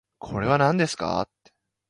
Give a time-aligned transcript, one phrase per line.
[0.17, 1.29] これはなんですか